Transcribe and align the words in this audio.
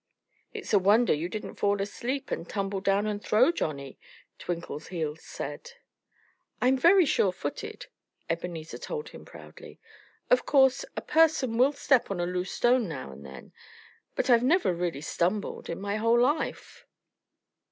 "It's 0.51 0.73
a 0.73 0.79
wonder 0.79 1.13
you 1.13 1.29
didn't 1.29 1.57
fall 1.59 1.79
asleep 1.79 2.31
and 2.31 2.49
tumble 2.49 2.81
down 2.81 3.05
and 3.05 3.23
throw 3.23 3.51
Johnnie," 3.51 3.99
Twinkleheels 4.39 5.21
said. 5.21 5.73
"I'm 6.59 6.75
very 6.75 7.05
sure 7.05 7.31
footed," 7.31 7.85
Ebenezer 8.27 8.79
told 8.79 9.09
him 9.09 9.25
proudly. 9.25 9.79
"Of 10.31 10.43
course, 10.43 10.85
a 10.97 11.01
person 11.03 11.55
will 11.59 11.73
step 11.73 12.09
on 12.09 12.19
a 12.19 12.25
loose 12.25 12.51
stone 12.51 12.87
now 12.89 13.11
and 13.11 13.23
then. 13.23 13.53
But 14.15 14.31
I've 14.31 14.41
never 14.41 14.73
really 14.73 15.01
stumbled 15.01 15.69
in 15.69 15.79
my 15.79 15.97
whole 15.97 16.19
life." 16.19 16.87